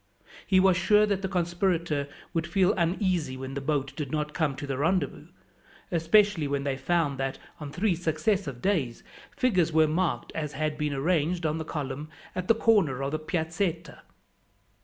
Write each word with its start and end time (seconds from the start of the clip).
He 0.47 0.59
was 0.59 0.77
sure 0.77 1.05
that 1.05 1.21
the 1.21 1.27
conspirator 1.27 2.09
would 2.33 2.47
feel 2.47 2.73
uneasy 2.73 3.37
when 3.37 3.53
the 3.53 3.61
boat 3.61 3.95
did 3.95 4.11
not 4.11 4.33
come 4.33 4.55
to 4.55 4.65
the 4.65 4.75
rendezvous, 4.79 5.27
especially 5.91 6.47
when 6.47 6.63
they 6.63 6.75
found 6.75 7.19
that, 7.19 7.37
on 7.59 7.71
three 7.71 7.93
successive 7.93 8.63
days, 8.63 9.03
figures 9.37 9.71
were 9.71 9.85
marked 9.87 10.31
as 10.33 10.53
had 10.53 10.75
been 10.75 10.95
arranged 10.95 11.45
on 11.45 11.59
the 11.59 11.63
column 11.65 12.09
at 12.33 12.47
the 12.47 12.55
corner 12.55 13.03
of 13.03 13.11
the 13.11 13.19
Piazzetta. 13.19 13.99